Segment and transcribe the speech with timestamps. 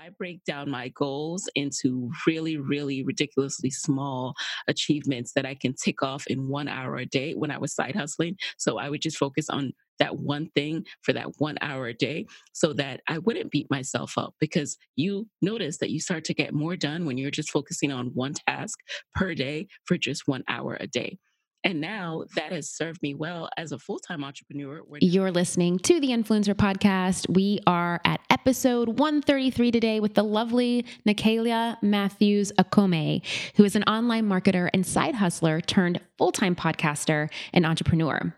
[0.00, 4.34] I break down my goals into really, really ridiculously small
[4.68, 7.96] achievements that I can tick off in one hour a day when I was side
[7.96, 8.36] hustling.
[8.58, 12.26] So I would just focus on that one thing for that one hour a day
[12.52, 16.54] so that I wouldn't beat myself up because you notice that you start to get
[16.54, 18.78] more done when you're just focusing on one task
[19.16, 21.18] per day for just one hour a day.
[21.64, 24.82] And now that has served me well as a full time entrepreneur.
[25.00, 27.28] You're listening to the Influencer Podcast.
[27.28, 33.24] We are at episode 133 today with the lovely Nicaila Matthews Okome,
[33.56, 38.34] who is an online marketer and side hustler turned full time podcaster and entrepreneur.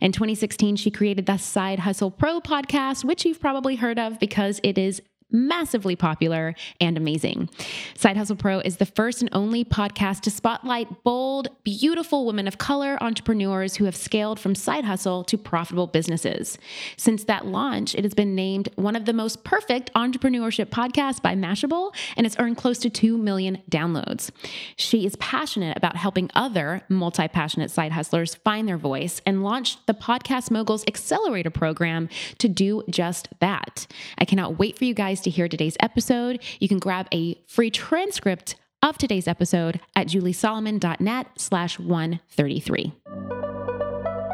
[0.00, 4.60] In 2016, she created the Side Hustle Pro podcast, which you've probably heard of because
[4.64, 5.00] it is
[5.34, 7.50] massively popular and amazing.
[7.96, 12.56] Side Hustle Pro is the first and only podcast to spotlight bold, beautiful women of
[12.56, 16.56] color entrepreneurs who have scaled from side hustle to profitable businesses.
[16.96, 21.34] Since that launch, it has been named one of the most perfect entrepreneurship podcasts by
[21.34, 24.30] Mashable, and it's earned close to 2 million downloads.
[24.76, 29.86] She is passionate about helping other multi passionate side hustlers find their voice and launched
[29.86, 33.86] the Podcast Moguls Accelerator program to do just that.
[34.18, 36.42] I cannot wait for you guys to hear today's episode.
[36.60, 42.92] You can grab a free transcript of today's episode at juliesolomon.net slash 133.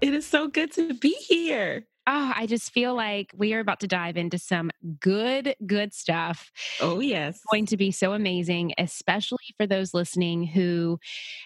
[0.00, 1.86] It is so good to be here.
[2.06, 4.70] Oh, I just feel like we are about to dive into some
[5.00, 6.50] good, good stuff.
[6.80, 7.36] Oh, yes.
[7.36, 10.98] It's going to be so amazing, especially for those listening who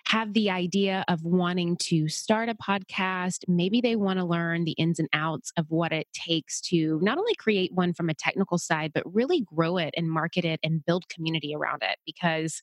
[0.07, 3.41] have the idea of wanting to start a podcast.
[3.49, 7.19] Maybe they want to learn the ins and outs of what it takes to not
[7.19, 10.85] only create one from a technical side, but really grow it and market it and
[10.87, 12.63] build community around it because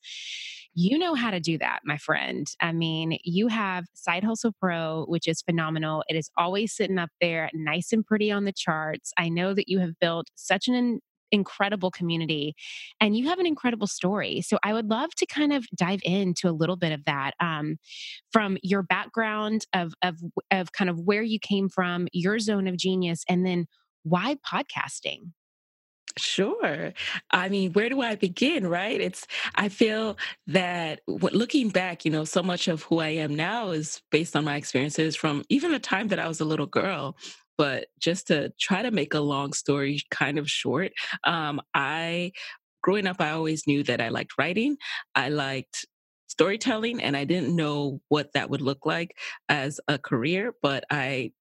[0.73, 2.47] you know how to do that, my friend.
[2.61, 6.03] I mean, you have Side Hustle Pro, which is phenomenal.
[6.07, 9.11] It is always sitting up there, nice and pretty on the charts.
[9.17, 10.99] I know that you have built such an
[11.31, 12.53] incredible community
[12.99, 14.41] and you have an incredible story.
[14.41, 17.77] So I would love to kind of dive into a little bit of that um,
[18.31, 20.17] from your background of, of,
[20.51, 23.65] of kind of where you came from, your zone of genius, and then
[24.03, 25.31] why podcasting?
[26.17, 26.91] Sure.
[27.31, 28.99] I mean, where do I begin, right?
[28.99, 29.25] It's,
[29.55, 34.01] I feel that looking back, you know, so much of who I am now is
[34.11, 37.15] based on my experiences from even the time that I was a little girl.
[37.61, 42.31] But just to try to make a long story kind of short, um, I,
[42.81, 44.77] growing up, I always knew that I liked writing.
[45.13, 45.85] I liked
[46.27, 49.15] storytelling and I didn't know what that would look like
[49.47, 51.33] as a career, but I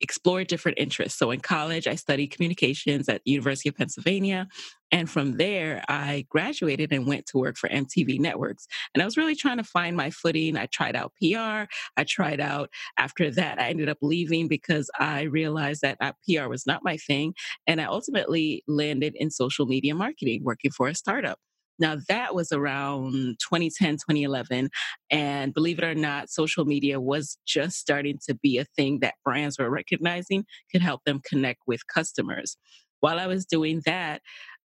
[0.00, 1.18] explore different interests.
[1.18, 4.48] So in college, I studied communications at University of Pennsylvania.
[4.90, 8.66] And from there, I graduated and went to work for MTV Networks.
[8.94, 10.56] And I was really trying to find my footing.
[10.56, 11.70] I tried out PR.
[11.96, 16.48] I tried out, after that, I ended up leaving because I realized that uh, PR
[16.48, 17.34] was not my thing.
[17.66, 21.38] And I ultimately landed in social media marketing, working for a startup.
[21.78, 24.70] Now, that was around 2010, 2011.
[25.10, 29.14] And believe it or not, social media was just starting to be a thing that
[29.24, 32.56] brands were recognizing could help them connect with customers.
[33.00, 34.22] While I was doing that,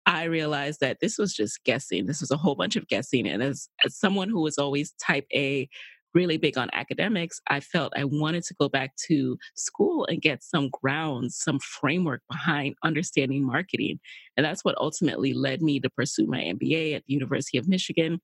[0.07, 2.07] I realized that this was just guessing.
[2.07, 3.29] This was a whole bunch of guessing.
[3.29, 5.69] And as, as someone who was always type A
[6.15, 10.43] really big on academics, I felt I wanted to go back to school and get
[10.43, 13.99] some grounds, some framework behind understanding marketing.
[14.37, 18.21] And that's what ultimately led me to pursue my MBA at the University of Michigan.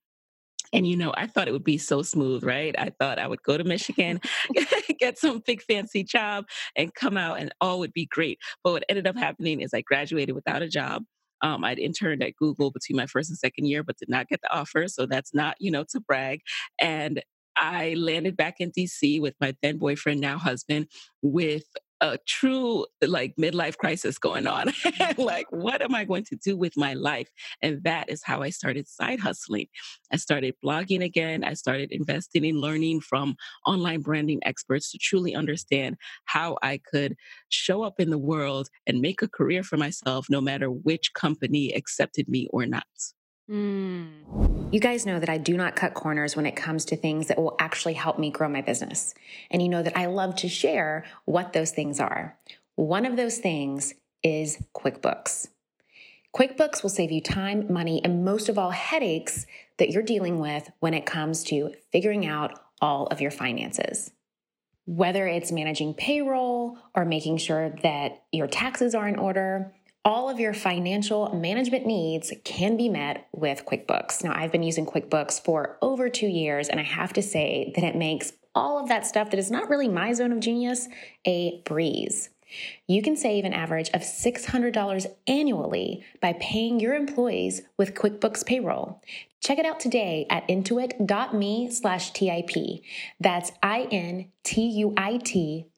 [0.72, 2.74] And you know, I thought it would be so smooth, right?
[2.78, 4.20] I thought I would go to Michigan,
[4.98, 6.44] get some big fancy job,
[6.76, 8.38] and come out and all would be great.
[8.62, 11.04] But what ended up happening is I graduated without a job.
[11.40, 14.40] Um, I'd interned at Google between my first and second year, but did not get
[14.42, 14.88] the offer.
[14.88, 16.40] So that's not, you know, to brag.
[16.80, 17.22] And
[17.58, 20.86] I landed back in DC with my then boyfriend, now husband,
[21.22, 21.64] with
[22.00, 24.72] a true like midlife crisis going on.
[24.88, 25.20] Mm-hmm.
[25.20, 27.28] like, what am I going to do with my life?
[27.62, 29.66] And that is how I started side hustling.
[30.12, 31.44] I started blogging again.
[31.44, 37.16] I started investing in learning from online branding experts to truly understand how I could
[37.48, 41.72] show up in the world and make a career for myself, no matter which company
[41.72, 42.86] accepted me or not.
[43.50, 44.72] Mm.
[44.72, 47.38] You guys know that I do not cut corners when it comes to things that
[47.38, 49.14] will actually help me grow my business.
[49.50, 52.36] And you know that I love to share what those things are.
[52.74, 55.48] One of those things is QuickBooks.
[56.36, 59.46] QuickBooks will save you time, money, and most of all, headaches
[59.78, 64.10] that you're dealing with when it comes to figuring out all of your finances.
[64.84, 69.72] Whether it's managing payroll or making sure that your taxes are in order,
[70.08, 74.24] all of your financial management needs can be met with QuickBooks.
[74.24, 77.84] Now, I've been using QuickBooks for over two years, and I have to say that
[77.84, 80.88] it makes all of that stuff that is not really my zone of genius
[81.26, 82.30] a breeze.
[82.86, 89.02] You can save an average of $600 annually by paying your employees with QuickBooks Payroll.
[89.40, 92.82] Check it out today at intuit.me slash TIP.
[93.20, 94.26] That's I-N-T-U-I-T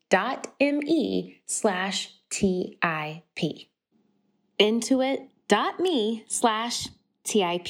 [0.09, 3.69] dot M-E slash T-I-P.
[4.60, 6.88] Intuit.me slash
[7.24, 7.68] TIP.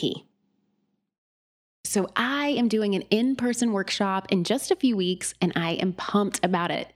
[1.84, 5.72] So, I am doing an in person workshop in just a few weeks, and I
[5.72, 6.92] am pumped about it.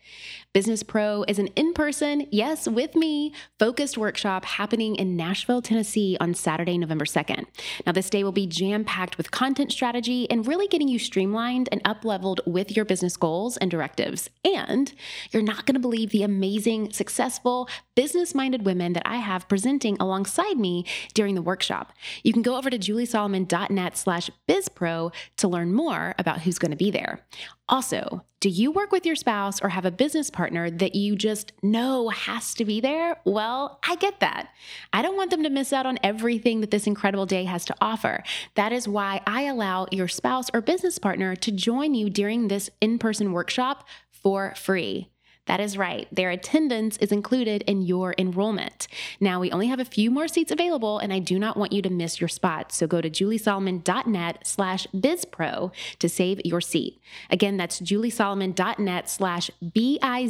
[0.55, 6.17] Business Pro is an in person, yes, with me, focused workshop happening in Nashville, Tennessee
[6.21, 7.47] on Saturday, November 2nd.
[7.85, 11.69] Now, this day will be jam packed with content strategy and really getting you streamlined
[11.73, 14.31] and up leveled with your business goals and directives.
[14.45, 14.95] And
[15.33, 19.97] you're not going to believe the amazing, successful, business minded women that I have presenting
[19.99, 21.93] alongside me during the workshop.
[22.23, 26.77] You can go over to juliesolomon.net slash bizpro to learn more about who's going to
[26.77, 27.27] be there.
[27.69, 31.55] Also, do you work with your spouse or have a business partner that you just
[31.63, 33.17] know has to be there?
[33.25, 34.51] Well, I get that.
[34.93, 37.75] I don't want them to miss out on everything that this incredible day has to
[37.81, 38.23] offer.
[38.55, 42.69] That is why I allow your spouse or business partner to join you during this
[42.83, 45.09] in person workshop for free.
[45.47, 46.09] That is right.
[46.11, 48.89] Their attendance is included in your enrollment.
[49.21, 51.83] Now, we only have a few more seats available, and I do not want you
[51.83, 52.73] to miss your spot.
[52.73, 57.01] So go to juliesolomon.net slash bizpro to save your seat.
[57.31, 60.21] Again, that's juliesolomon.net slash B-I-Z-P-R-O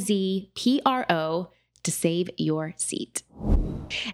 [1.85, 3.23] to save your seat.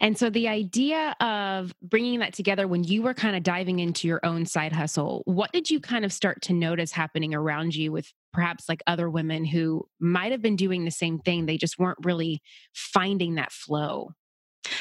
[0.01, 4.09] And so the idea of bringing that together when you were kind of diving into
[4.09, 7.93] your own side hustle, what did you kind of start to notice happening around you
[7.93, 11.47] with perhaps like other women who might have been doing the same thing?
[11.47, 12.43] They just weren't really
[12.75, 14.11] finding that flow.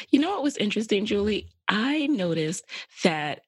[0.10, 1.50] You know what was interesting, Julie?
[1.68, 2.66] I noticed
[3.04, 3.42] that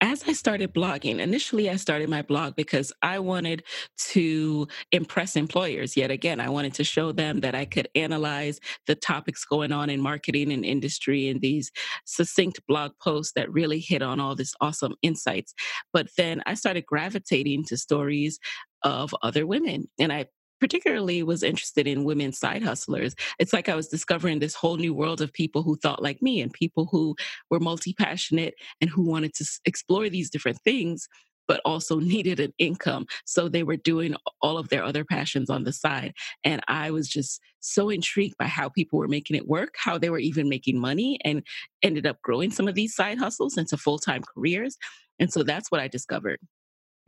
[0.00, 3.64] as I started blogging, initially I started my blog because I wanted
[4.10, 5.96] to impress employers.
[5.96, 9.90] Yet again, I wanted to show them that I could analyze the topics going on
[9.90, 11.70] in marketing and industry in these
[12.06, 15.54] succinct blog posts that really hit on all this awesome insights.
[15.92, 18.38] But then I started gravitating to stories
[18.82, 19.88] of other women.
[19.98, 20.26] And I
[20.60, 23.14] particularly was interested in women side hustlers.
[23.38, 26.40] It's like I was discovering this whole new world of people who thought like me
[26.40, 27.16] and people who
[27.50, 31.08] were multi passionate and who wanted to explore these different things
[31.50, 33.06] but also needed an income.
[33.24, 36.14] So they were doing all of their other passions on the side.
[36.44, 40.10] And I was just so intrigued by how people were making it work, how they
[40.10, 41.42] were even making money, and
[41.82, 44.76] ended up growing some of these side hustles into full time careers.
[45.18, 46.38] And so that's what I discovered.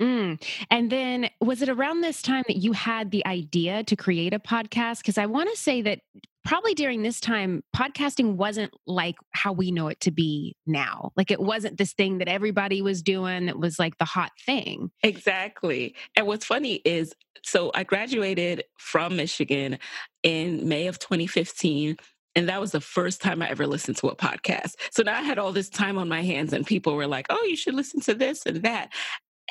[0.00, 0.42] Mm.
[0.70, 4.38] And then was it around this time that you had the idea to create a
[4.38, 4.98] podcast?
[4.98, 6.00] Because I want to say that
[6.44, 11.12] probably during this time, podcasting wasn't like how we know it to be now.
[11.16, 14.90] Like it wasn't this thing that everybody was doing that was like the hot thing.
[15.02, 15.94] Exactly.
[16.16, 17.14] And what's funny is
[17.44, 19.78] so I graduated from Michigan
[20.22, 21.96] in May of 2015.
[22.34, 24.76] And that was the first time I ever listened to a podcast.
[24.90, 27.44] So now I had all this time on my hands, and people were like, oh,
[27.44, 28.90] you should listen to this and that.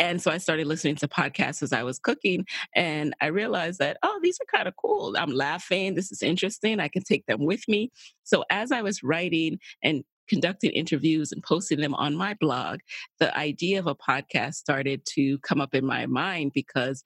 [0.01, 2.47] And so I started listening to podcasts as I was cooking.
[2.75, 5.15] And I realized that, oh, these are kind of cool.
[5.15, 5.93] I'm laughing.
[5.93, 6.79] This is interesting.
[6.79, 7.91] I can take them with me.
[8.23, 12.79] So as I was writing and conducting interviews and posting them on my blog,
[13.19, 17.03] the idea of a podcast started to come up in my mind because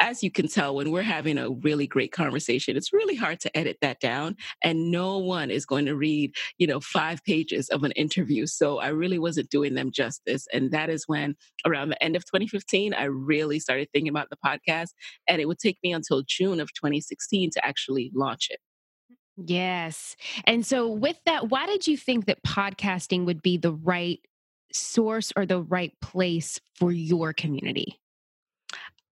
[0.00, 3.56] as you can tell, when we're having a really great conversation, it's really hard to
[3.56, 4.36] edit that down.
[4.64, 8.46] And no one is going to read, you know, five pages of an interview.
[8.46, 10.46] So I really wasn't doing them justice.
[10.52, 14.38] And that is when, around the end of 2015, I really started thinking about the
[14.44, 14.88] podcast.
[15.28, 18.58] And it would take me until June of 2016 to actually launch it.
[19.36, 20.16] Yes.
[20.44, 24.20] And so, with that, why did you think that podcasting would be the right
[24.72, 28.00] source or the right place for your community?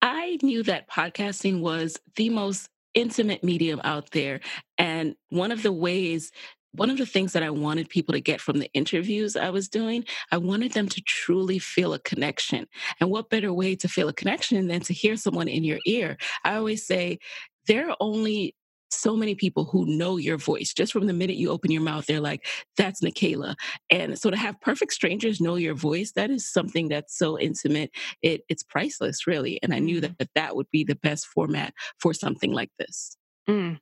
[0.02, 4.40] I knew that podcasting was the most intimate medium out there.
[4.76, 6.32] And one of the ways
[6.72, 9.68] one of the things that I wanted people to get from the interviews I was
[9.68, 12.66] doing, I wanted them to truly feel a connection.
[13.00, 16.18] And what better way to feel a connection than to hear someone in your ear?
[16.44, 17.18] I always say
[17.66, 18.54] there are only
[18.90, 22.06] so many people who know your voice just from the minute you open your mouth
[22.06, 23.54] they're like that's Nicaila
[23.90, 27.90] and so to have perfect strangers know your voice that is something that's so intimate
[28.22, 30.16] it it's priceless really and I knew that, mm-hmm.
[30.18, 33.16] that that would be the best format for something like this
[33.48, 33.80] Mm.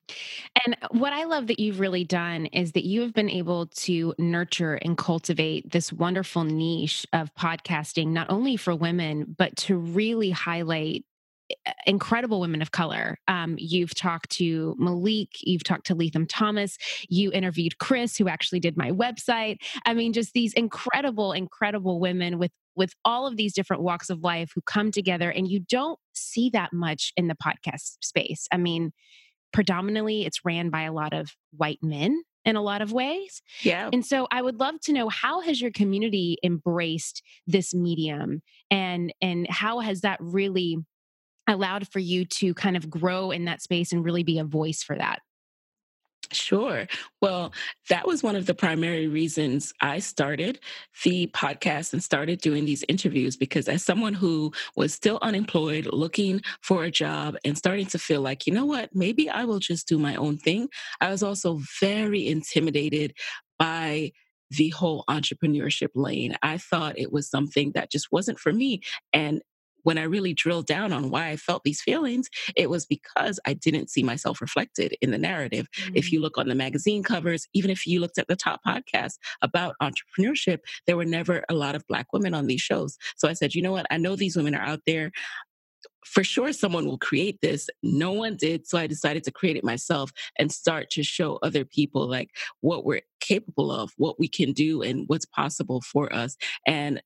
[0.64, 4.14] And what I love that you've really done is that you have been able to
[4.16, 10.30] nurture and cultivate this wonderful niche of podcasting, not only for women, but to really
[10.30, 11.04] highlight
[11.87, 13.19] incredible women of color.
[13.29, 16.76] Um, you've talked to Malik, you've talked to Latham Thomas,
[17.09, 19.59] you interviewed Chris, who actually did my website.
[19.85, 24.21] I mean, just these incredible, incredible women with with all of these different walks of
[24.23, 28.47] life who come together, and you don't see that much in the podcast space.
[28.53, 28.93] I mean,
[29.53, 33.43] predominantly it's ran by a lot of white men in a lot of ways.
[33.62, 33.91] Yeah.
[33.93, 39.12] And so I would love to know how has your community embraced this medium and
[39.21, 40.79] and how has that really
[41.49, 44.83] allowed for you to kind of grow in that space and really be a voice
[44.83, 45.21] for that?
[46.33, 46.88] Sure.
[47.23, 47.53] Well,
[47.88, 50.59] that was one of the primary reasons I started
[51.05, 56.43] the podcast and started doing these interviews because, as someone who was still unemployed, looking
[56.62, 59.87] for a job, and starting to feel like, you know what, maybe I will just
[59.87, 60.69] do my own thing,
[61.00, 63.15] I was also very intimidated
[63.57, 64.11] by
[64.50, 66.37] the whole entrepreneurship lane.
[66.43, 68.81] I thought it was something that just wasn't for me.
[69.12, 69.43] And
[69.87, 73.52] when I really drilled down on why I felt these feelings, it was because I
[73.52, 75.69] didn't see myself reflected in the narrative.
[75.76, 75.93] Mm-hmm.
[75.95, 79.19] If you look on the magazine covers, even if you looked at the top podcasts
[79.43, 82.99] about entrepreneurship, there were never a lot of Black women on these shows.
[83.16, 83.87] So I said, you know what?
[83.88, 85.12] I know these women are out there
[86.05, 89.64] for sure someone will create this no one did so i decided to create it
[89.64, 94.52] myself and start to show other people like what we're capable of what we can
[94.52, 97.02] do and what's possible for us and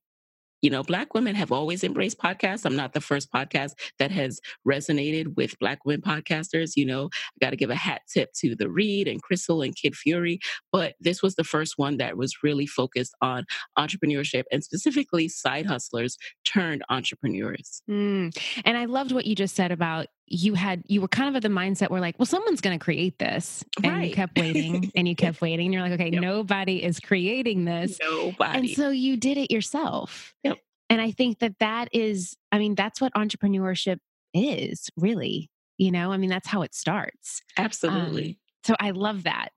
[0.61, 2.65] you know, Black women have always embraced podcasts.
[2.65, 6.71] I'm not the first podcast that has resonated with Black women podcasters.
[6.75, 9.75] You know, I got to give a hat tip to The Read and Crissle and
[9.75, 10.39] Kid Fury.
[10.71, 13.45] But this was the first one that was really focused on
[13.77, 17.81] entrepreneurship and specifically side hustlers turned entrepreneurs.
[17.89, 18.37] Mm.
[18.65, 21.41] And I loved what you just said about you had you were kind of at
[21.41, 24.09] the mindset where like well someone's going to create this and right.
[24.09, 26.21] you kept waiting and you kept waiting and you're like okay yep.
[26.21, 28.59] nobody is creating this nobody.
[28.59, 30.33] and so you did it yourself.
[30.43, 30.57] Yep.
[30.89, 33.97] And i think that that is i mean that's what entrepreneurship
[34.33, 36.11] is really you know?
[36.11, 37.41] I mean that's how it starts.
[37.57, 38.25] Absolutely.
[38.25, 39.49] um, so i love that.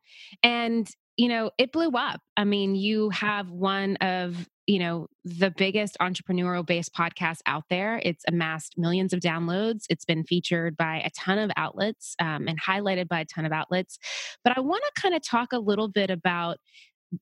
[0.42, 2.20] And you know it blew up.
[2.36, 8.00] I mean you have one of you know the biggest entrepreneurial based podcast out there.
[8.02, 9.84] It's amassed millions of downloads.
[9.88, 13.52] It's been featured by a ton of outlets um, and highlighted by a ton of
[13.52, 13.98] outlets.
[14.42, 16.58] But i want to kind of talk a little bit about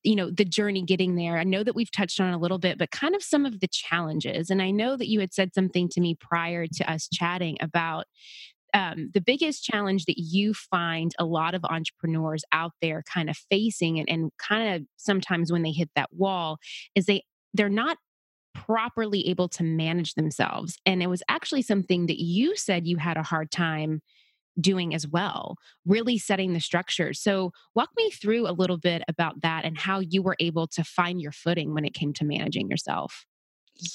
[0.02, 1.36] you know the journey getting there.
[1.36, 3.68] I know that we've touched on a little bit but kind of some of the
[3.68, 4.50] challenges.
[4.50, 8.06] And i know that you had said something to me prior to us chatting about
[8.74, 13.36] um, the biggest challenge that you find a lot of entrepreneurs out there kind of
[13.50, 16.58] facing and, and kind of sometimes when they hit that wall
[16.94, 17.22] is they
[17.54, 17.98] they're not
[18.54, 20.78] properly able to manage themselves.
[20.86, 24.02] And it was actually something that you said you had a hard time
[24.60, 25.56] doing as well,
[25.86, 27.14] really setting the structure.
[27.14, 30.84] So, walk me through a little bit about that and how you were able to
[30.84, 33.24] find your footing when it came to managing yourself.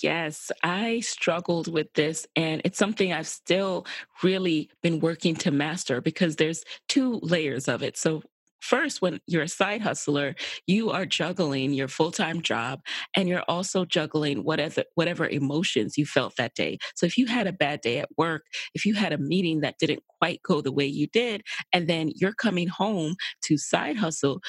[0.02, 3.86] Yes, I struggled with this, and it's something I've still
[4.24, 7.96] really been working to master because there's two layers of it.
[7.96, 8.24] So,
[8.60, 10.36] first when you're a side hustler
[10.66, 12.80] you are juggling your full-time job
[13.16, 17.48] and you're also juggling whatever whatever emotions you felt that day so if you had
[17.48, 20.72] a bad day at work if you had a meeting that didn't quite go the
[20.72, 21.42] way you did
[21.74, 24.42] and then you're coming home to side hustle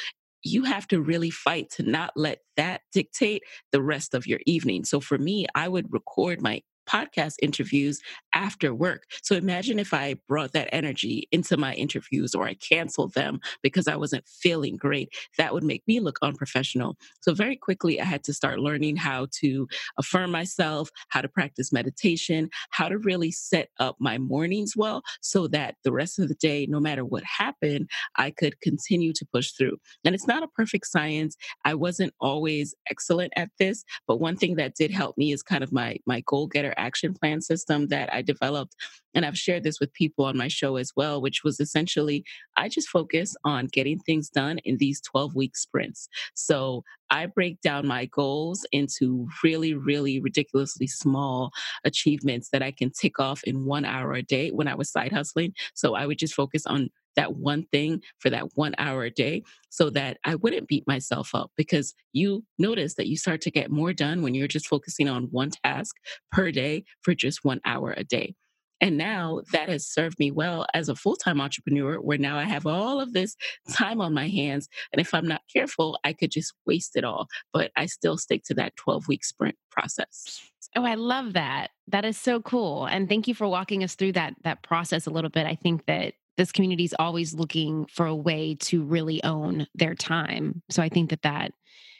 [0.43, 4.85] you have to really fight to not let that dictate the rest of your evening.
[4.85, 8.00] So for me, I would record my podcast interviews
[8.35, 9.04] after work.
[9.23, 13.88] So imagine if I brought that energy into my interviews or I canceled them because
[13.88, 15.12] I wasn't feeling great.
[15.37, 16.97] That would make me look unprofessional.
[17.21, 19.68] So very quickly, I had to start learning how to
[19.99, 25.49] affirm myself, how to practice meditation, how to really set up my mornings well so
[25.49, 29.52] that the rest of the day, no matter what happened, I could continue to push
[29.52, 29.78] through.
[30.04, 31.37] And it's not a perfect science.
[31.64, 35.62] I wasn't always excellent at this, but one thing that did help me is kind
[35.62, 38.75] of my my goal getter action plan system that I developed.
[39.14, 42.25] And I've shared this with people on my show as well, which was essentially
[42.56, 46.08] I just focus on getting things done in these 12 week sprints.
[46.35, 51.50] So I break down my goals into really, really ridiculously small
[51.85, 55.12] achievements that I can tick off in one hour a day when I was side
[55.12, 55.54] hustling.
[55.75, 59.43] So I would just focus on that one thing for that one hour a day
[59.71, 63.73] so that I wouldn't beat myself up because you notice that you start to get
[63.73, 65.97] more done when you're just focusing on one task
[66.31, 68.37] per day for just one hour a day.
[68.81, 72.45] And now that has served me well as a full time entrepreneur, where now I
[72.45, 73.35] have all of this
[73.73, 74.69] time on my hands.
[74.93, 77.27] And if I'm not careful, I could just waste it all.
[77.53, 80.41] But I still stick to that 12 week sprint process.
[80.77, 81.71] Oh, I love that.
[81.89, 82.87] That is so cool.
[82.87, 85.47] And thank you for walking us through that that process a little bit.
[85.47, 89.95] I think that this community is always looking for a way to really own their
[89.95, 90.62] time.
[90.71, 91.52] So I think that that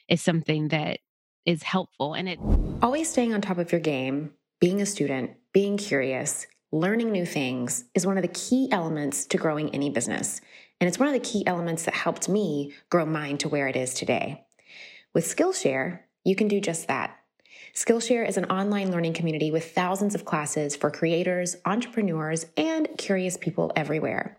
[0.09, 1.01] is something that
[1.45, 2.39] is helpful and it
[2.83, 7.85] always staying on top of your game, being a student, being curious, learning new things
[7.95, 10.41] is one of the key elements to growing any business.
[10.81, 13.77] And it's one of the key elements that helped me grow mine to where it
[13.77, 14.45] is today.
[15.15, 17.18] With Skillshare, you can do just that.
[17.79, 23.37] Skillshare is an online learning community with thousands of classes for creators, entrepreneurs, and curious
[23.37, 24.37] people everywhere.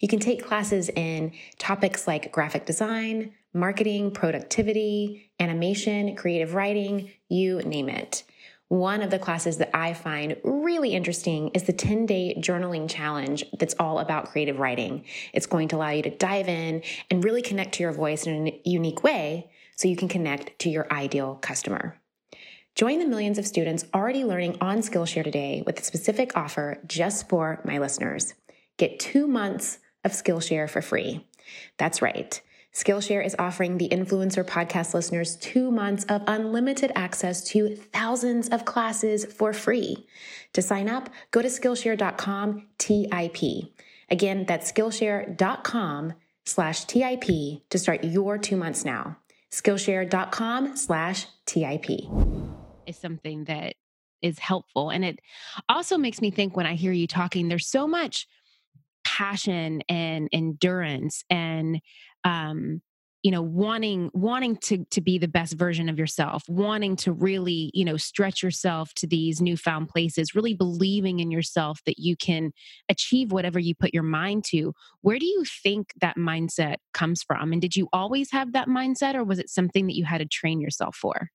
[0.00, 7.62] You can take classes in topics like graphic design, marketing, productivity, animation, creative writing, you
[7.62, 8.24] name it.
[8.68, 13.42] One of the classes that I find really interesting is the 10 day journaling challenge
[13.58, 15.06] that's all about creative writing.
[15.32, 18.48] It's going to allow you to dive in and really connect to your voice in
[18.48, 21.96] a unique way so you can connect to your ideal customer.
[22.74, 27.28] Join the millions of students already learning on Skillshare today with a specific offer just
[27.28, 28.34] for my listeners.
[28.78, 31.26] Get two months of Skillshare for free.
[31.76, 32.40] That's right.
[32.72, 38.64] Skillshare is offering the influencer podcast listeners two months of unlimited access to thousands of
[38.64, 40.06] classes for free.
[40.54, 43.74] To sign up, go to Skillshare.com TIP.
[44.10, 46.14] Again, that's Skillshare.com
[46.46, 49.18] slash TIP to start your two months now.
[49.50, 52.51] Skillshare.com slash TIP.
[52.86, 53.74] Is something that
[54.22, 54.90] is helpful.
[54.90, 55.20] And it
[55.68, 58.26] also makes me think when I hear you talking, there's so much
[59.04, 61.80] passion and endurance and
[62.24, 62.80] um,
[63.22, 67.70] you know wanting wanting to to be the best version of yourself wanting to really
[67.72, 72.52] you know stretch yourself to these newfound places really believing in yourself that you can
[72.88, 74.72] achieve whatever you put your mind to
[75.02, 79.14] where do you think that mindset comes from and did you always have that mindset
[79.14, 81.28] or was it something that you had to train yourself for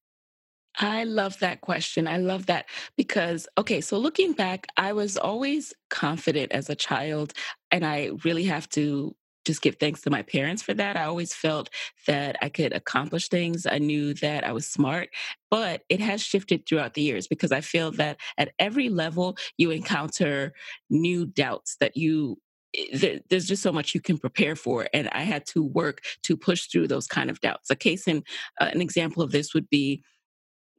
[0.80, 2.08] I love that question.
[2.08, 2.66] I love that
[2.96, 7.34] because, okay, so looking back, I was always confident as a child,
[7.72, 10.98] and I really have to just give thanks to my parents for that.
[10.98, 11.70] I always felt
[12.06, 13.66] that I could accomplish things.
[13.66, 15.10] I knew that I was smart,
[15.50, 19.72] but it has shifted throughout the years because I feel that at every level you
[19.72, 20.54] encounter
[20.90, 22.40] new doubts that you
[22.76, 26.36] eh, there's just so much you can prepare for and i had to work to
[26.36, 28.24] push through those kind of doubts a case in
[28.60, 30.04] uh, an example of this would be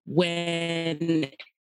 [0.08, 1.30] when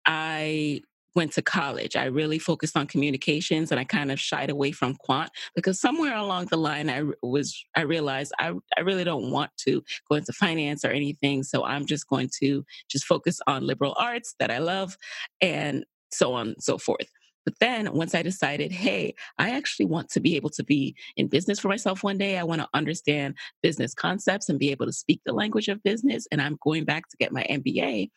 [0.05, 0.81] i
[1.15, 4.95] went to college, I really focused on communications and I kind of shied away from
[4.95, 9.51] quant because somewhere along the line I was I realized I I really don't want
[9.65, 13.95] to go into finance or anything, so I'm just going to just focus on liberal
[13.99, 14.97] arts that I love
[15.41, 17.07] and so on and so forth.
[17.45, 21.27] But then once I decided, hey, I actually want to be able to be in
[21.27, 22.37] business for myself one day.
[22.37, 26.27] I want to understand business concepts and be able to speak the language of business.
[26.31, 28.09] And I'm going back to get my MBA.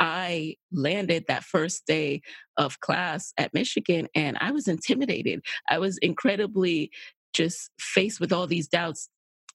[0.00, 2.22] I landed that first day
[2.56, 5.40] of class at Michigan and I was intimidated.
[5.68, 6.90] I was incredibly
[7.32, 9.08] just faced with all these doubts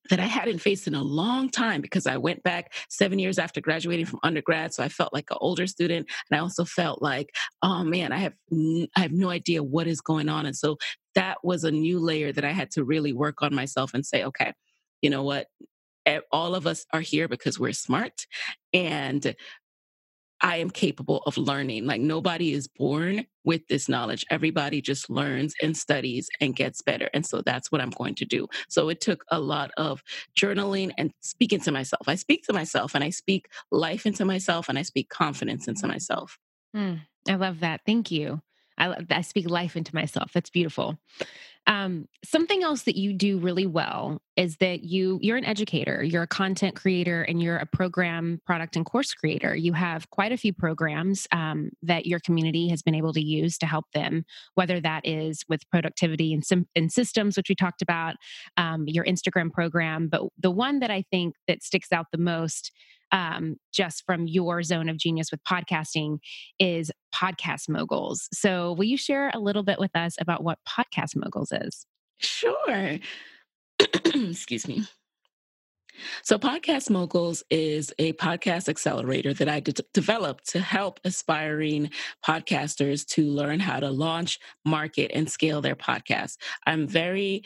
[0.09, 3.61] that I hadn't faced in a long time because I went back seven years after
[3.61, 4.73] graduating from undergrad.
[4.73, 6.07] So I felt like an older student.
[6.29, 7.29] And I also felt like,
[7.61, 10.45] oh man, I have, n- I have no idea what is going on.
[10.45, 10.77] And so
[11.15, 14.23] that was a new layer that I had to really work on myself and say,
[14.23, 14.53] okay,
[15.01, 15.47] you know what?
[16.31, 18.25] All of us are here because we're smart.
[18.73, 19.35] And
[20.41, 21.85] I am capable of learning.
[21.85, 24.25] Like nobody is born with this knowledge.
[24.29, 27.09] Everybody just learns and studies and gets better.
[27.13, 28.47] And so that's what I'm going to do.
[28.69, 30.03] So it took a lot of
[30.37, 32.07] journaling and speaking to myself.
[32.07, 35.87] I speak to myself and I speak life into myself and I speak confidence into
[35.87, 36.37] myself.
[36.75, 37.81] Mm, I love that.
[37.85, 38.41] Thank you.
[38.77, 40.31] I, I speak life into myself.
[40.33, 40.97] That's beautiful.
[41.69, 46.23] Um, something else that you do really well is that you you're an educator, you're
[46.23, 49.55] a content creator, and you're a program, product, and course creator.
[49.55, 53.59] You have quite a few programs um, that your community has been able to use
[53.59, 57.83] to help them, whether that is with productivity and, sim- and systems, which we talked
[57.83, 58.15] about,
[58.57, 60.07] um, your Instagram program.
[60.07, 62.71] But the one that I think that sticks out the most
[63.11, 66.19] um, just from your zone of genius with podcasting
[66.59, 68.27] is Podcast Moguls.
[68.33, 71.85] So, will you share a little bit with us about what Podcast Moguls is?
[72.19, 72.99] Sure.
[74.05, 74.85] Excuse me.
[76.23, 79.61] So, Podcast Moguls is a podcast accelerator that I
[79.93, 81.91] developed to help aspiring
[82.25, 86.37] podcasters to learn how to launch, market, and scale their podcast.
[86.65, 87.43] I'm very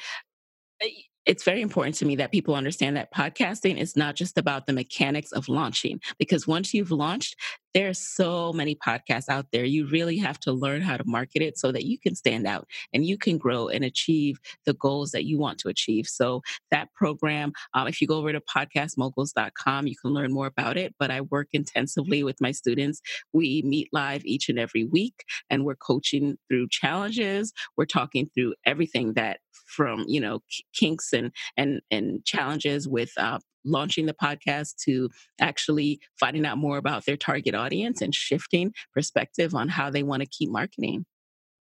[0.82, 0.90] eh,
[1.26, 4.74] it's very important to me that people understand that podcasting is not just about the
[4.74, 7.36] mechanics of launching because once you've launched
[7.74, 9.66] there's so many podcasts out there.
[9.66, 12.68] You really have to learn how to market it so that you can stand out
[12.94, 16.08] and you can grow and achieve the goals that you want to achieve.
[16.08, 20.78] So that program, um, if you go over to podcastmoguls.com, you can learn more about
[20.78, 20.94] it.
[21.00, 23.02] But I work intensively with my students.
[23.34, 27.54] We meet live each and every week and we're coaching through challenges.
[27.78, 30.42] We're talking through everything that from you know
[30.74, 36.78] kinks and and and challenges with uh, launching the podcast to actually finding out more
[36.78, 41.06] about their target audience and shifting perspective on how they want to keep marketing.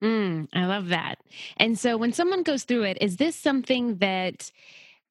[0.02, 1.16] Mm, I love that.
[1.56, 4.50] And so when someone goes through it, is this something that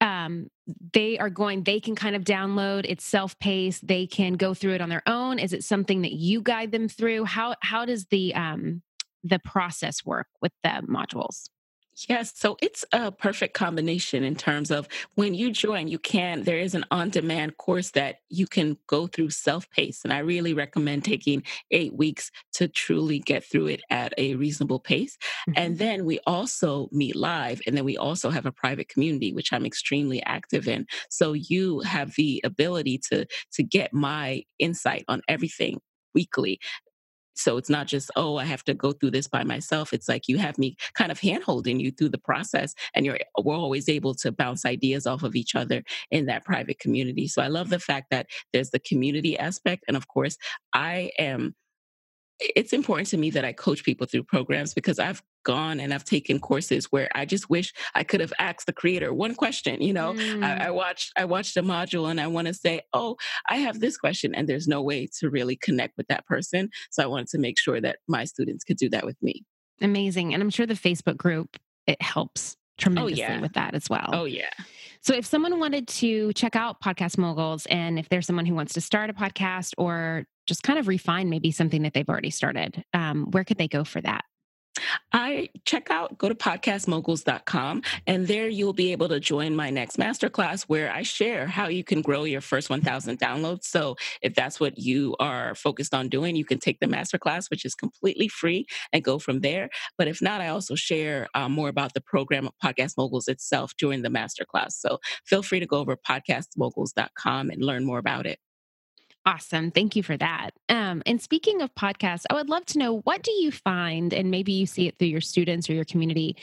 [0.00, 0.48] um,
[0.92, 4.80] they are going, they can kind of download, it's self-paced, they can go through it
[4.80, 5.38] on their own?
[5.38, 7.24] Is it something that you guide them through?
[7.24, 8.82] How how does the um
[9.24, 11.48] the process work with the modules?
[12.08, 16.58] Yes, so it's a perfect combination in terms of when you join, you can, there
[16.58, 20.04] is an on demand course that you can go through self paced.
[20.04, 24.78] And I really recommend taking eight weeks to truly get through it at a reasonable
[24.78, 25.16] pace.
[25.48, 25.52] Mm-hmm.
[25.56, 29.52] And then we also meet live, and then we also have a private community, which
[29.52, 30.86] I'm extremely active in.
[31.08, 35.80] So you have the ability to, to get my insight on everything
[36.14, 36.58] weekly
[37.36, 39.92] so it's not just, oh, I have to go through this by myself.
[39.92, 43.16] It's like you have me kind of hand holding you through the process and you're
[43.16, 47.28] eh, we're always able to bounce ideas off of each other in that private community.
[47.28, 49.84] So I love the fact that there's the community aspect.
[49.88, 50.36] And of course,
[50.72, 51.54] I am
[52.38, 56.04] it's important to me that I coach people through programs because I've gone and I've
[56.04, 59.80] taken courses where I just wish I could have asked the creator one question.
[59.80, 60.44] You know, mm.
[60.44, 63.16] I, I, watched I watched a module and I want to say, oh,
[63.48, 66.68] I have this question, and there's no way to really connect with that person.
[66.90, 69.44] So I wanted to make sure that my students could do that with me.
[69.80, 73.40] Amazing, and I'm sure the Facebook group it helps oh, tremendously oh, yeah.
[73.40, 74.10] with that as well.
[74.12, 74.50] Oh yeah.
[75.06, 78.72] So if someone wanted to check out Podcast Moguls and if there's someone who wants
[78.72, 82.82] to start a podcast or just kind of refine maybe something that they've already started,
[82.92, 84.24] um, where could they go for that?
[85.12, 89.96] I check out, go to podcastmoguls.com, and there you'll be able to join my next
[89.98, 93.64] masterclass where I share how you can grow your first 1,000 downloads.
[93.64, 97.64] So if that's what you are focused on doing, you can take the masterclass, which
[97.64, 99.70] is completely free, and go from there.
[99.98, 103.72] But if not, I also share um, more about the program of Podcast Moguls itself
[103.78, 104.72] during the masterclass.
[104.72, 108.38] So feel free to go over podcastmoguls.com and learn more about it.
[109.26, 109.72] Awesome.
[109.72, 110.50] Thank you for that.
[110.68, 114.30] Um, and speaking of podcasts, I would love to know what do you find, and
[114.30, 116.36] maybe you see it through your students or your community,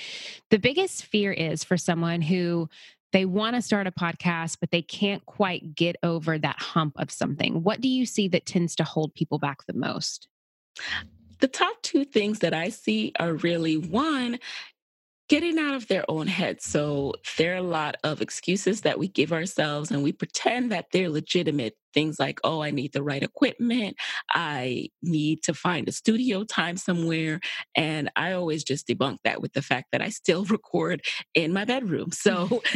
[0.50, 2.70] the biggest fear is for someone who
[3.14, 7.10] they want to start a podcast, but they can't quite get over that hump of
[7.10, 7.64] something.
[7.64, 10.28] What do you see that tends to hold people back the most?
[11.40, 14.40] The top two things that I see are really one,
[15.30, 16.62] getting out of their own head.
[16.62, 20.88] So there are a lot of excuses that we give ourselves and we pretend that
[20.92, 21.78] they're legitimate.
[21.94, 23.96] Things like, oh, I need the right equipment.
[24.32, 27.40] I need to find a studio time somewhere.
[27.76, 31.02] And I always just debunk that with the fact that I still record
[31.34, 32.12] in my bedroom.
[32.12, 32.62] So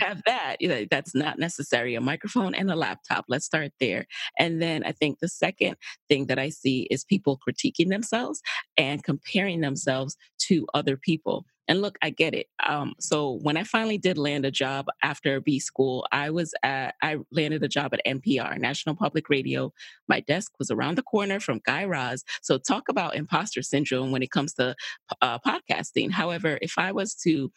[0.00, 0.56] have that.
[0.60, 3.24] You know, that's not necessary a microphone and a laptop.
[3.28, 4.06] Let's start there.
[4.38, 5.76] And then I think the second
[6.08, 8.40] thing that I see is people critiquing themselves
[8.76, 10.16] and comparing themselves
[10.48, 11.44] to other people.
[11.68, 12.46] And look, I get it.
[12.66, 16.94] Um, so when I finally did land a job after B school, I was at,
[17.02, 19.72] I landed a job at NPR, National Public Radio.
[20.08, 22.24] My desk was around the corner from Guy Raz.
[22.40, 24.74] So talk about imposter syndrome when it comes to
[25.20, 26.10] uh, podcasting.
[26.10, 27.52] However, if I was to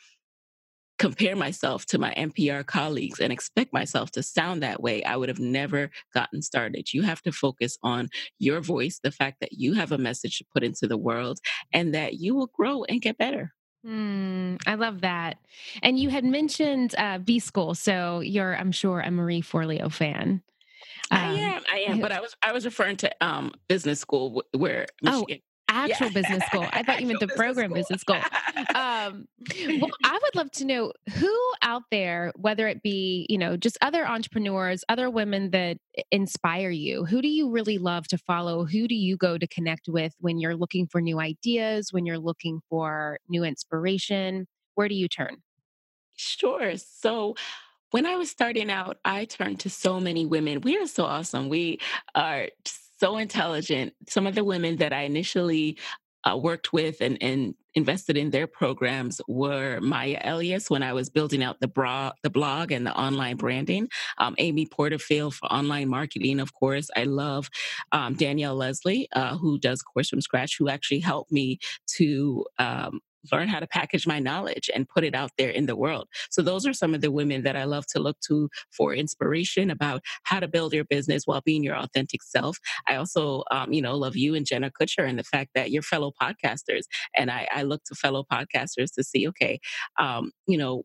[1.00, 5.30] compare myself to my NPR colleagues and expect myself to sound that way, I would
[5.30, 6.94] have never gotten started.
[6.94, 10.46] You have to focus on your voice, the fact that you have a message to
[10.54, 11.40] put into the world,
[11.74, 13.52] and that you will grow and get better.
[13.86, 15.38] Mm, I love that.
[15.82, 20.42] And you had mentioned uh, B School, so you're, I'm sure, a Marie Forleo fan.
[21.10, 24.44] Um, I am, I am, but I was I was referring to um, business school
[24.54, 26.14] where oh, Michigan, oh, actual yeah.
[26.14, 26.66] business school.
[26.72, 27.76] I thought you meant the program school.
[27.76, 28.20] business school.
[28.76, 29.28] Um,
[29.80, 33.78] well, I would love to know who out there, whether it be, you know, just
[33.82, 35.78] other entrepreneurs, other women that
[36.12, 38.66] inspire you, who do you really love to follow?
[38.66, 42.20] Who do you go to connect with when you're looking for new ideas, when you're
[42.20, 44.48] looking for new inspiration?
[44.76, 45.38] Where do you turn?
[46.16, 46.74] Sure.
[46.76, 47.36] So,
[47.92, 50.62] when I was starting out, I turned to so many women.
[50.62, 51.50] We are so awesome.
[51.50, 51.80] We
[52.16, 52.48] are
[53.02, 53.94] so intelligent.
[54.08, 55.80] Some of the women that I initially
[56.24, 61.10] uh, worked with and, and invested in their programs were Maya Elious when I was
[61.10, 63.88] building out the, bra- the blog and the online branding,
[64.20, 66.90] um, Amy Porterfield for online marketing, of course.
[66.96, 67.50] I love
[67.92, 71.58] um, Danielle Leslie, uh, who does Course from Scratch, who actually helped me
[71.96, 73.00] to um,
[73.32, 76.08] learn how to package my knowledge and put it out there in the world.
[76.30, 79.70] So those are some of the women that I love to look to for inspiration
[79.70, 82.58] about how to build your business while being your authentic self.
[82.88, 85.82] I also, um, you know, love you and Jenna Kutcher and the fact that you're
[85.82, 86.84] fellow podcasters.
[87.16, 89.60] And I, I look to fellow podcasters to see, okay,
[90.00, 90.84] um, you know,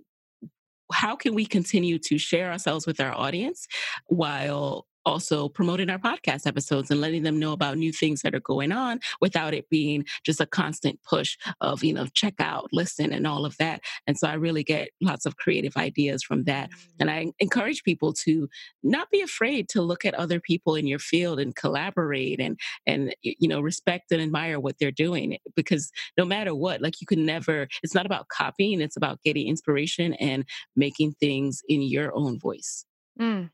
[0.92, 3.66] how can we continue to share ourselves with our audience
[4.06, 8.40] while also promoting our podcast episodes and letting them know about new things that are
[8.40, 13.12] going on without it being just a constant push of, you know, check out, listen,
[13.12, 13.80] and all of that.
[14.06, 16.70] And so I really get lots of creative ideas from that.
[16.70, 16.90] Mm-hmm.
[17.00, 18.48] And I encourage people to
[18.82, 23.14] not be afraid to look at other people in your field and collaborate and, and,
[23.22, 27.06] you know, respect and admire what they're doing eh, because no matter what, like you
[27.06, 32.12] can never, it's not about copying, it's about getting inspiration and making things in your
[32.16, 32.84] own voice.
[33.20, 33.50] Mm.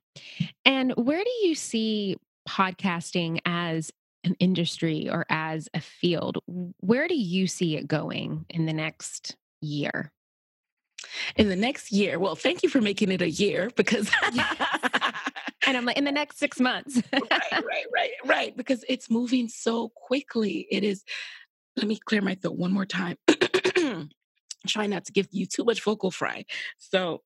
[0.64, 2.16] And where do you see
[2.48, 3.90] podcasting as
[4.24, 6.38] an industry or as a field?
[6.46, 10.12] Where do you see it going in the next year?
[11.36, 14.10] In the next year, well, thank you for making it a year because.
[15.66, 17.02] and I'm like, in the next six months.
[17.12, 17.22] right,
[17.52, 18.56] right, right, right.
[18.56, 20.66] Because it's moving so quickly.
[20.70, 21.04] It is.
[21.76, 23.16] Let me clear my throat one more time.
[24.66, 26.44] Try not to give you too much vocal fry.
[26.78, 27.22] So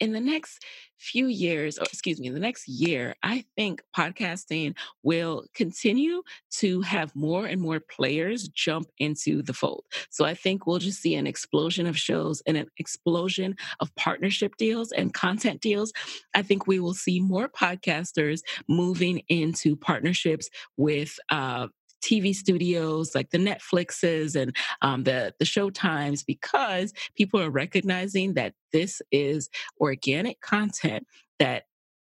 [0.00, 0.62] in the next
[0.96, 6.22] few years, or excuse me, in the next year, I think podcasting will continue
[6.58, 9.84] to have more and more players jump into the fold.
[10.10, 14.56] So I think we'll just see an explosion of shows and an explosion of partnership
[14.56, 15.92] deals and content deals.
[16.34, 21.68] I think we will see more podcasters moving into partnerships with uh,
[22.02, 28.54] TV studios like the Netflixes and um, the the Showtimes because people are recognizing that
[28.72, 29.48] this is
[29.80, 31.06] organic content
[31.38, 31.64] that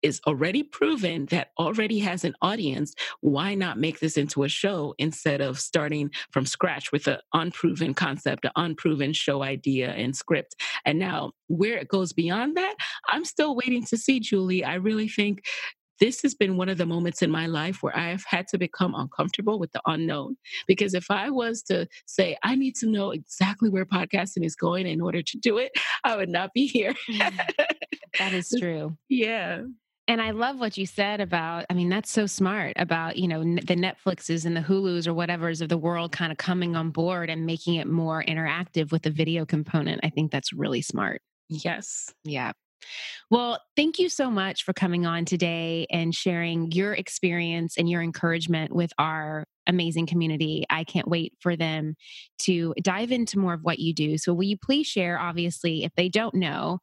[0.03, 2.93] is already proven that already has an audience.
[3.21, 7.93] Why not make this into a show instead of starting from scratch with an unproven
[7.93, 10.55] concept an unproven show idea and script?
[10.85, 12.75] And now where it goes beyond that
[13.07, 14.63] i'm still waiting to see julie.
[14.63, 15.45] I really think
[16.03, 18.57] this has been one of the moments in my life where I have had to
[18.57, 20.35] become uncomfortable with the unknown.
[20.67, 24.85] Because if I was to say, I need to know exactly where podcasting is going
[24.85, 25.71] in order to do it,
[26.03, 26.93] I would not be here.
[27.09, 27.39] Mm.
[28.19, 28.97] that is true.
[29.07, 29.61] Yeah.
[30.09, 33.41] And I love what you said about, I mean, that's so smart about, you know,
[33.41, 37.29] the Netflixes and the Hulus or whatever's of the world kind of coming on board
[37.29, 40.01] and making it more interactive with the video component.
[40.03, 41.21] I think that's really smart.
[41.47, 42.13] Yes.
[42.25, 42.51] Yeah.
[43.29, 48.01] Well, thank you so much for coming on today and sharing your experience and your
[48.01, 50.65] encouragement with our amazing community.
[50.69, 51.95] I can't wait for them
[52.39, 54.17] to dive into more of what you do.
[54.17, 56.79] So, will you please share, obviously, if they don't know,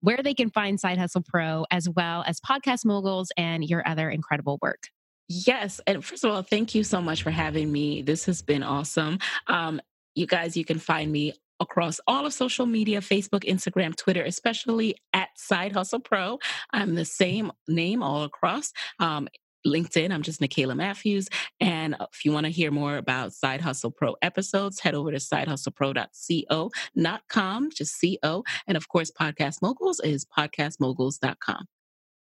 [0.00, 4.10] where they can find Side Hustle Pro as well as Podcast Moguls and your other
[4.10, 4.88] incredible work?
[5.28, 5.80] Yes.
[5.86, 8.02] And first of all, thank you so much for having me.
[8.02, 9.18] This has been awesome.
[9.46, 9.80] Um,
[10.14, 11.32] you guys, you can find me
[11.64, 16.38] across all of social media Facebook, Instagram, Twitter, especially at Side Hustle Pro.
[16.72, 18.72] I'm the same name all across.
[19.00, 19.28] Um,
[19.66, 21.28] LinkedIn, I'm just Nicaila Matthews.
[21.60, 25.16] And if you want to hear more about Side Hustle Pro episodes, head over to
[25.16, 28.44] sidehustlepro.co, not com, just co.
[28.66, 31.66] And of course, Podcast Moguls is podcastmoguls.com.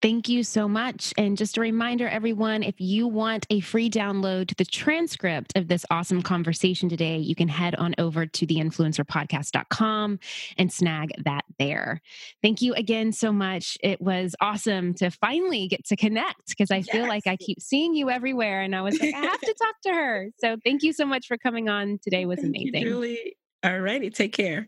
[0.03, 1.13] Thank you so much.
[1.17, 5.69] And just a reminder, everyone, if you want a free download to the transcript of
[5.69, 10.19] this awesome conversation today, you can head on over to theinfluencerpodcast.com
[10.57, 12.01] and snag that there.
[12.41, 13.77] Thank you again so much.
[13.81, 16.89] It was awesome to finally get to connect because I yes.
[16.89, 18.59] feel like I keep seeing you everywhere.
[18.59, 20.27] And I was like, I have to talk to her.
[20.39, 22.25] So thank you so much for coming on today.
[22.25, 22.81] Was thank amazing.
[22.81, 23.37] You, Julie.
[23.63, 24.09] All righty.
[24.09, 24.67] Take care.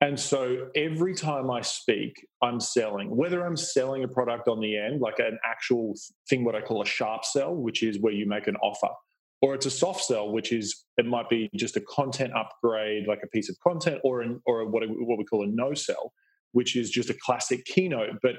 [0.00, 4.76] And so every time I speak, I'm selling, whether I'm selling a product on the
[4.76, 5.94] end, like an actual
[6.28, 8.92] thing, what I call a sharp sell, which is where you make an offer,
[9.40, 13.20] or it's a soft sell, which is it might be just a content upgrade, like
[13.22, 16.12] a piece of content, or an, or what, what we call a no sell,
[16.52, 18.10] which is just a classic keynote.
[18.22, 18.36] But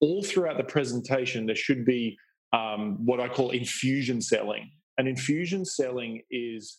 [0.00, 2.16] all throughout the presentation, there should be
[2.52, 4.70] um, what I call infusion selling.
[4.98, 6.78] And infusion selling is